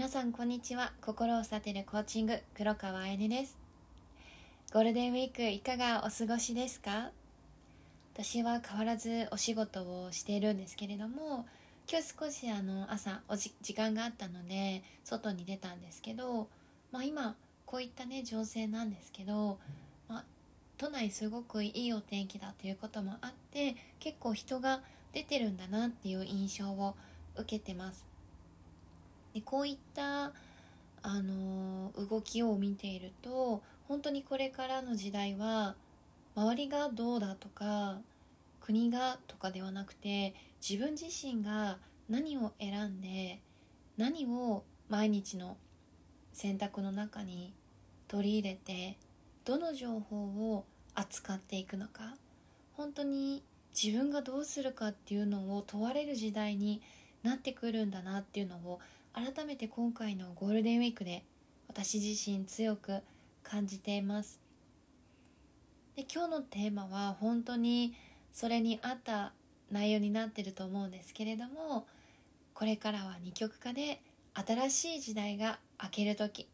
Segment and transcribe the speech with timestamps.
[0.00, 0.94] 皆さんこんにちは。
[1.02, 3.58] 心を育てるコーチング黒川愛音です。
[4.72, 7.10] ゴールデンウィークいかがお過ごしですか？
[8.14, 11.44] 私は変わらずお仕事をしているんですけれども
[11.86, 16.48] 今日少しあの朝おじ時間があったので外に出たんですけど、
[16.92, 17.36] まあ、今
[17.66, 19.58] こういったね情勢なんですけど、
[20.08, 20.24] まあ、
[20.78, 24.80] 都内すごくいいお天気だということもあって結構人が
[25.12, 26.94] 出てるんだなっていう印象を
[27.36, 28.08] 受けてます。
[29.34, 30.32] でこういった
[31.02, 35.74] あの動きを見ていると本当にこれからの時代は
[36.36, 37.98] 周りがどうだとか
[38.60, 40.34] 国がとかではなくて
[40.66, 43.40] 自分自身が何を選んで
[43.96, 45.56] 何を毎日の
[46.32, 47.52] 選択の中に
[48.08, 48.98] 取り入れて
[49.44, 52.14] どの情報を扱っていくのか
[52.76, 53.42] 本当に
[53.80, 56.82] 自分がどうするかっていうのを問われる時代に
[57.22, 58.80] なってくるんだなっていうのを
[59.12, 61.24] 改めて今回のゴールデンウィークで
[61.68, 63.00] 私自身強く
[63.42, 64.40] 感じています。
[65.96, 67.94] で今日のテーマは本当に
[68.32, 69.32] それに合った
[69.70, 71.86] 内容になってると思うんですけれども
[72.54, 74.00] これからは二極化で
[74.34, 76.48] 新しい時代が明ける時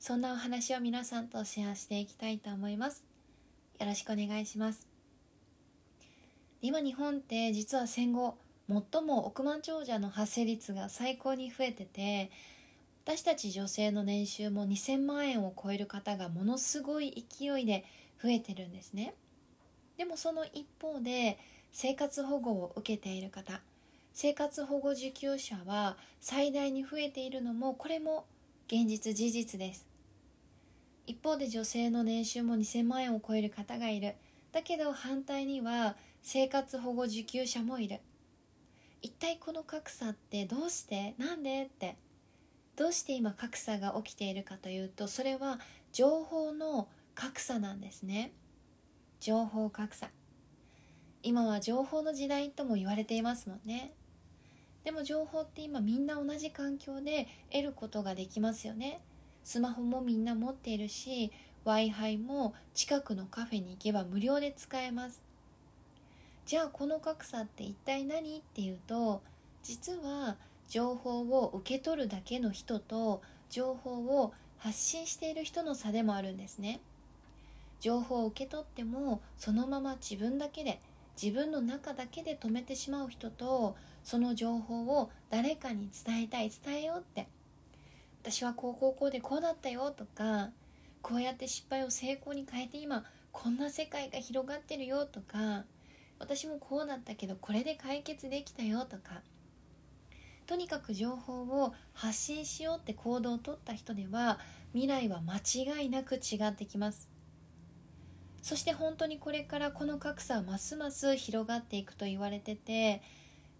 [0.00, 3.04] そんなお話を皆さんとシェアしていきたいと思います。
[3.80, 4.86] よろしくお願いします。
[6.60, 8.36] 今日本って実は戦後
[8.68, 12.30] 最も億万長者の発生率が最高に増えてて
[13.04, 17.84] 私たち女性の年収も2000万円を超える方がものすごい勢いで
[18.22, 19.14] 増えてるんですね。
[19.96, 21.38] でもその一方で
[21.72, 23.62] 生活保護を受けている方
[24.12, 28.26] 生活保護受給者は最大に増えているのもこれも
[28.66, 29.86] 現実事実です。
[31.06, 34.14] 一方で女性の年収も2000万円を超える方がいる。
[34.52, 38.00] だけど反対には生活保護受給者もいる。
[39.02, 41.14] 一体この格差ってどうして？
[41.18, 41.64] なんで？
[41.64, 41.96] って。
[42.76, 45.58] どうして今格差が起きているかというとそれは
[45.92, 48.32] 情報の格差なんですね。
[49.20, 50.10] 情報格差。
[51.24, 53.94] 今は情報の時代とも言われていますもんね。
[54.84, 59.00] でも情報って今みんな同じ環境で得ることができますよね。
[59.42, 61.32] スマホもみんな持っているし
[61.64, 65.20] w i f i も近くのカフェに行けば無料で使えます。
[66.48, 68.38] じゃあこの格差って一体何？
[68.38, 69.22] っていうと
[69.62, 73.20] 実は情報を受け取るだけの人と
[73.50, 76.80] 情報を発信している人の差でもあるんですね。
[77.80, 80.80] 情報を受け取ってもそのまま自分だけで
[81.22, 87.28] 自分の中だけで止めてしまう人とその情報を誰かに伝えたい伝えようって。
[88.22, 90.48] 私はこうこうこうでこうだったよとか
[91.02, 95.64] こうやって失敗を成功に変えて今こんな世界が広がってるよとか
[96.18, 99.22] 私もこうだったけどこれで解決できたよとか
[100.46, 104.38] とにかく情報を発信しようって行動をとった人では
[104.72, 107.08] 未来は間違いなく違ってきます
[108.42, 113.02] そして本当にこれからこの格差はますます広がっていくと言われてて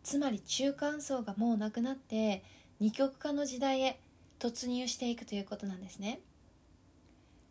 [0.02, 2.42] つまり中間層がもうなくなって
[2.80, 4.00] 二極化の時代へ
[4.38, 6.20] 突入していくということなんですね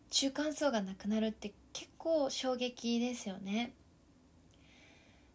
[0.09, 3.73] 中間層がなくなるって結構衝撃ですよね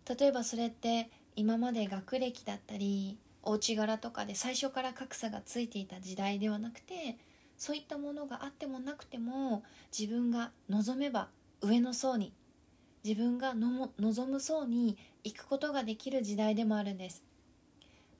[0.08, 7.18] 例えばそれって今まで学歴だったりお家柄とかで最初から格差がついていた時代ではなくて
[7.56, 9.62] そういったものがあってもなくても
[9.96, 11.28] 自分が望めば
[11.60, 12.32] 上の層に
[13.04, 17.22] 自分が望む層に行くことができる時代でもあるんです。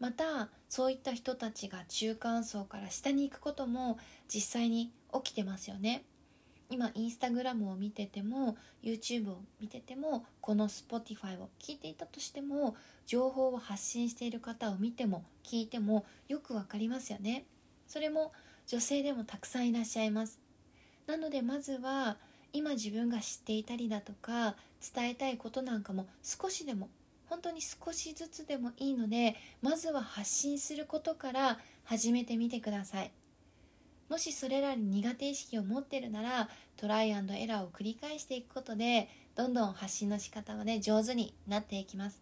[0.01, 6.05] またそういった人たちが中間層から下に行くことも実際に起きてますよね。
[6.73, 17.45] 今インスタグラムを見てても YouTube を見ててもこの Spotify を聞いていたとしても情報を発信している方を見ても聞いてもよくわかりますよね。
[17.87, 18.33] それも
[18.67, 20.41] 女性でもたくさんいらっしゃいます。
[21.07, 22.17] なのでまずは
[22.55, 24.57] 今自分が知っていたりだとか
[24.95, 26.89] 伝えたいことなんかも少しでも
[27.27, 33.13] 本当に少しずつでもいいのでまずは発信することから始めてみてください。
[34.13, 42.21] もしそれらに苦手意識を持ってるならトライアンドエラーを繰り返していくことでどんどん発信の仕方はね上手になっていきます。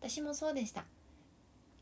[0.00, 0.84] 私もそうでした。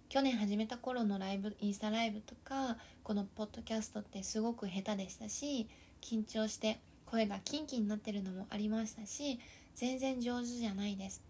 [0.08, 5.68] 去年始めた頃のライブインスタライブとかこのポッドキャストってすごく下手でしたし
[6.00, 9.38] 緊張して声がキンキンになってるのもありましたし
[9.74, 11.22] 全然上手じゃないです。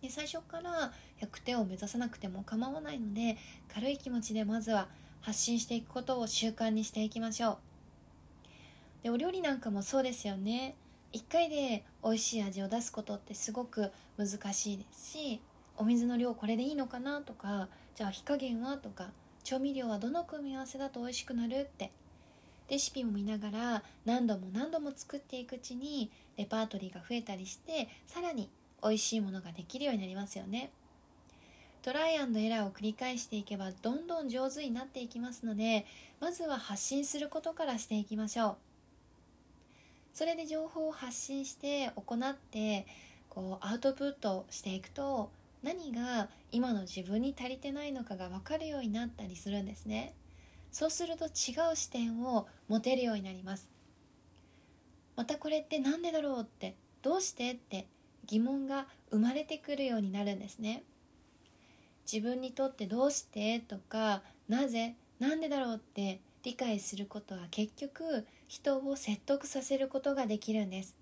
[0.00, 3.36] で最初から100点を目指さなくても構わないので
[3.74, 4.86] 軽い気持ちでまずは
[5.24, 7.58] 発信していくことを習慣にしていきましょう。
[9.04, 10.74] でお料理なんかもそうですよね。
[11.14, 15.40] 1回で美味しい味を出すことってすごく難しいですし
[15.78, 19.10] お水の量これでいいのかなとかじゃあ火加減はとか
[19.44, 21.90] 調味料はどの組み合わせだと美味しくなるって。
[22.68, 28.48] レシピも見ながら何度も何度も作っていくうちにレパートリーが増えたりしてさらに
[28.82, 30.70] 美味しいものができるようになりますよね。
[31.84, 35.84] トライエラーを繰り返していけばどんどん上手になっていきますので
[36.18, 38.56] まずは発信することからしていきましょう。
[40.14, 42.86] それで情報を発信して行って
[43.28, 45.30] こうアウトプットしていくと
[45.62, 50.14] 何が今の自分に足りてないのかが分かるようになったりするんですね。
[50.72, 53.68] そうすると違う視点を持てるようになります。
[55.16, 57.86] またこれって何でだろうってどうしてって
[58.24, 60.82] 疑問が生まれてくるようになるんですね。
[62.10, 70.94] 自分にとってどうしてとかなぜなんでだろうって理解することは結局人を説得させることができるんです。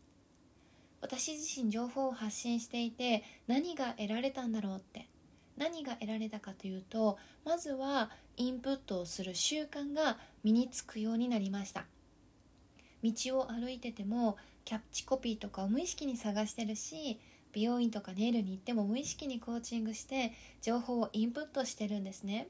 [1.01, 5.09] 私自身情報を発信していて何が得られたんだろうって
[5.57, 11.87] 何が得られたかというとまずはインプットをする習慣が身につくようになりました。
[13.03, 17.19] 道を歩いててもキャッチコピーとかを無意識に探してるし
[17.53, 22.49] 美容院とかネイルに行っても無意識にコーチングして情報をインプットしてるんですね。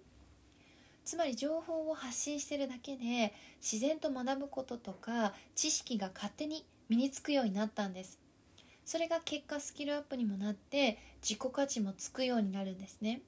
[1.04, 8.18] つまり情報を発信してるだけで自然と学ぶこととか知識が勝手に身につくようになったんです。
[8.84, 13.22] それが結果スキルアップにもなって自己価値もつくようになるんですね。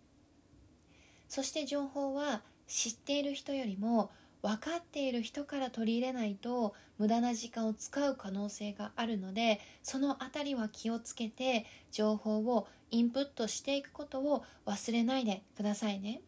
[1.28, 4.10] そして情報は知っている人よりも
[4.44, 16.20] 分かっている人から取り入れないと無駄な時間を使う可能性があるのでその辺りは気をつけて情報をインプットしていくことを忘れないでくださいね。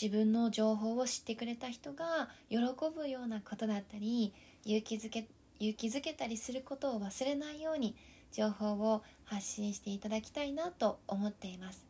[0.00, 2.58] 自分の情報を知ってくれた人が喜
[2.94, 4.32] ぶようなことだったり
[4.64, 5.26] 勇気づけ
[5.58, 7.96] 勇気づけたりすることを忘れないように
[8.30, 11.85] 情報を発信していただきたいなと思っています。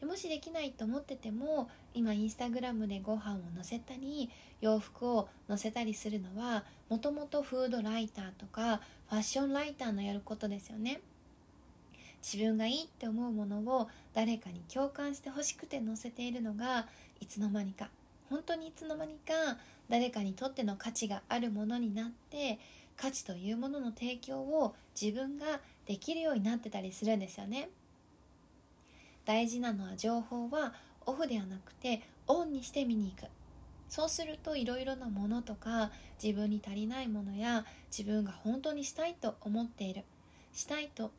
[0.00, 4.30] でもしできないと思ってても今インスタグラムでご飯を載せたり
[4.60, 11.00] 洋服を載せたりするのはもともとフードライターとかファッションライターのやることですよね。
[12.22, 16.88] 自分がいいって思うものを誰かに共感してほしくて載せているのが
[17.20, 17.90] いつの間にか
[18.28, 19.58] 本当にいつの間にか
[19.88, 22.58] 誰かにとっての価値があるものになって
[22.96, 27.70] 価値というものの提供を自分ができるようになってたりするんですよね。
[29.28, 30.72] 大事なのは情報は
[31.04, 33.28] オフではなくてオンにして見に行く。
[33.90, 35.90] そうするといろいろなものとか
[36.22, 40.04] 自分に足りないものや自分が本当にしたいと思っている。
[40.54, 41.10] したいと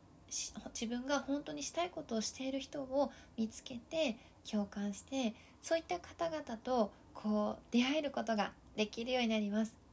[0.74, 4.18] 自分が本当にしたいことをしている人を見つけて
[4.50, 9.89] 共感してそういった方々とこう出会えることができるようになります。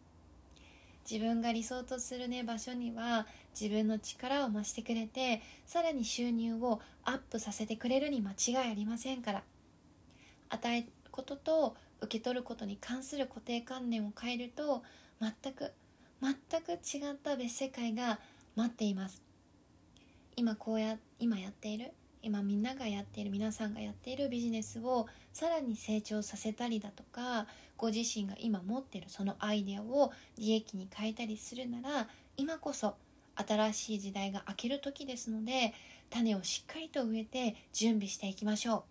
[1.08, 3.26] 自分が理想とするね場所には
[3.58, 9.42] 自分の力を増してくれてさらに収入をアップさせてくれるに間違いありませんから。
[10.48, 14.82] 与えることと受け取ることに関する固定観念を変えると
[15.20, 15.72] 全く
[16.20, 18.20] 全く違った別世界が
[18.54, 19.22] 待っています。
[20.36, 21.92] 今こうや今やっている
[22.26, 27.46] 今みんながやっている皆さんがやっているビジネスをさらに成長させたりだとか
[27.76, 32.96] ご自身が今持ってるそのアイデアを利益に変えたりするなら今こそ
[33.36, 35.72] 新しい時代が明ける時ですので
[36.10, 38.82] 種をしっかりと植えて準備していきましょう。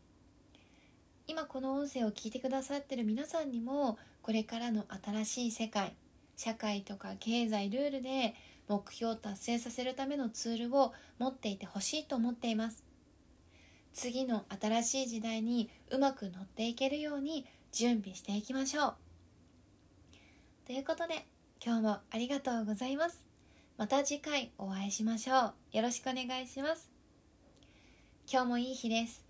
[1.27, 5.93] 今この音声を聞いてくださってる皆さんにもこれからの新しい世界
[6.37, 8.33] 社会とか経済ルールで
[8.69, 12.84] 目標を達成させるためのツールを持っていてほしいと思っています。
[13.95, 18.95] 次の新しい時代にうまく乗っていけるように準備していきましょう。
[20.67, 21.25] ということで
[21.65, 23.25] 今日もありがとうございます。
[23.77, 25.53] また次回お会いしましょう。
[25.71, 26.89] よろしくお願いします。
[28.31, 29.24] 今日もいい日です。